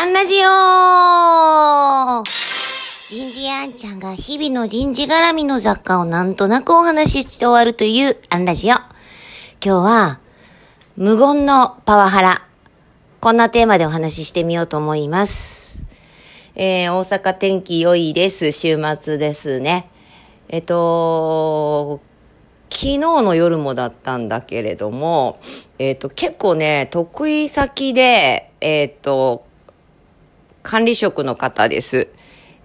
[0.00, 0.38] アンラジオ
[2.22, 8.74] 人事アンちゃんが日々の人事絡みの雑貨をなんとなくお話しして終わるというアンラジオ。
[8.74, 8.84] 今
[9.60, 10.20] 日は、
[10.96, 12.46] 無言のパワハラ。
[13.18, 15.82] こんなテーマでお話ししてみようと思います。
[16.54, 18.52] えー、大阪天気良いです。
[18.52, 19.90] 週末ですね。
[20.48, 22.00] えっと、
[22.70, 25.40] 昨日の夜もだったんだけれども、
[25.80, 29.47] えっ、と、結構ね、得意先で、えっ、と、
[30.68, 32.08] 管理職の方です。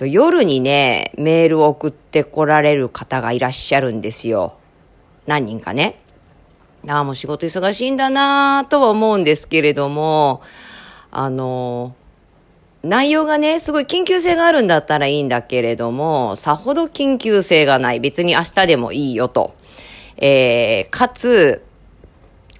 [0.00, 4.54] 夜にね、メールを送ってこられる方がいらっしゃるんですよ。
[5.26, 6.00] 何人かね。
[6.88, 10.42] ああ、もう仕事忙しいんだなとは思うんですけれども、
[11.12, 11.94] あの、
[12.82, 18.00] 内容がね、すごい緊急性があるんだったらいいんだけれども、さほど緊急性がない。
[18.00, 19.54] 別に明日でもいいよと。
[20.16, 21.62] えー、かつ、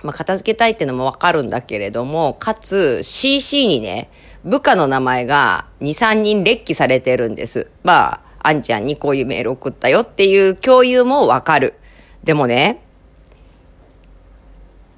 [0.04, 4.10] まあ、片付けたいっていうのもわかるんだけれども、かつ CC にね、
[4.44, 7.70] 部下の名前が2、3人列記されてるんです。
[7.82, 11.74] まあ、あんちゃんにこういうメール送ったよっていう共有もわかる。
[12.22, 12.84] でもね、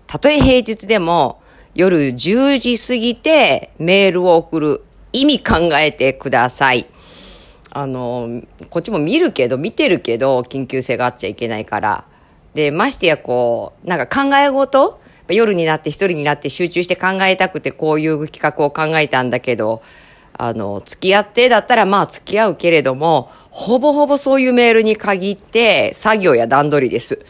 [0.09, 1.41] たとえ平日でも
[1.77, 6.87] 夜10時過ぎてメールを送る意味考えてください。
[7.71, 12.05] あの、こっちも見るけど、見てるけど、緊急性があっちゃいけないから。
[12.57, 14.99] で、ましてやこう、なんか考え事
[15.35, 19.83] 夜になって一人になって集中して考えたくてこういう企画を考えたんだけど、
[20.39, 27.25] あの、付き合ってだったらまあ付き合うけれども、ほぼほぼそういうメールに限って作業や段取りです。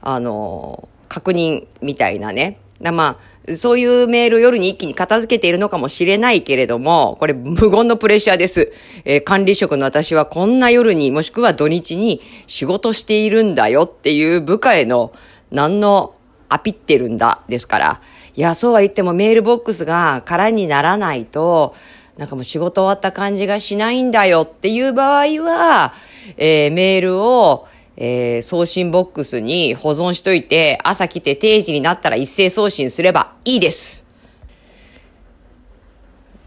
[0.00, 2.58] あの、確認みたいなね。
[2.80, 8.72] まあ、そういうメールを夜に一気に片付けているのかもしれないけれども、これ無言のプレッシャーです。
[9.04, 15.12] えー、管理職の私はこんな夜にもしくは土日に仕事しているんだよっていう部下への
[15.52, 16.15] 何の
[16.48, 18.00] アピってるんだですから。
[18.34, 21.74] いや、そうは言ってもメールボックスが空にならないと、
[22.16, 25.92] なんかもう仕事終わった感じがしないんだよっていう場合は、
[26.36, 27.66] えー、メールを
[27.98, 34.04] えー、送信ボックスに保存しといて、朝来て定時になったら一斉送信すればいいです。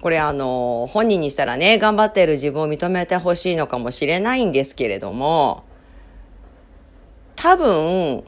[0.02, 5.64] これあの、本人にしたらね、頑張っている自分を認めてほしいのかもしれないんですけれども、
[7.36, 8.24] 多分、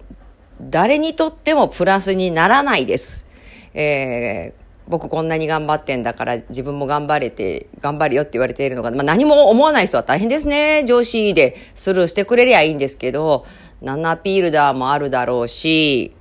[0.70, 3.26] 誰にとってもプラスにならないです。
[3.74, 10.84] えー、僕こんなに頑張ってんだから自分も頑張れて、頑張るよって言われているのが、まあ何も思わない人は大変ですね。
[10.86, 13.46] 上司でスルーしてくれりゃいいんですけど、
[13.82, 16.14] 何のアピールだもあるだろうし、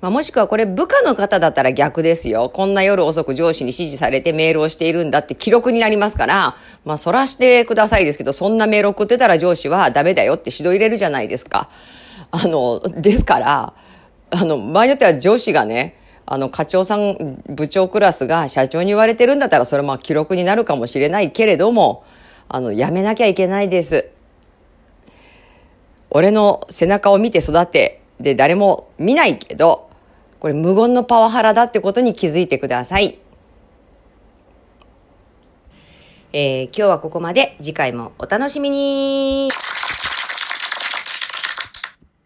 [0.00, 2.50] まあ、もしくはこれ部下の方だったら逆ですよ。
[2.52, 11.70] こんな夜遅く上司に指示されてメールをしているんだって記録になりますから、まあそらしてくださいですけど、そんなメール送ってたら上司はダメだよって指導入れるじゃないですか。
[12.36, 13.74] あの、ですから、
[14.30, 15.96] あの、場合によっては上司がね、
[16.26, 22.02] あの、課長さん、部長クラスが社長に言われてるんだったら、それも記録になるかもしれないけれども、
[22.48, 24.10] あの、やめなきゃいけないです。
[26.10, 29.88] 俺の背中を見て育て、で、誰も見ないけど、
[30.40, 33.18] これ無言のパワハラだってことに気づいてください。
[36.32, 37.54] えー、今日はここまで。
[37.60, 39.48] 次回もお楽しみに